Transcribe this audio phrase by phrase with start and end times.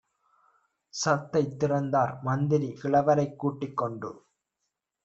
[0.93, 2.21] ஷத்தைத் திறந்தார்.
[2.21, 4.11] மந்திரி கிழவரைக் கூட்டி கொண்டு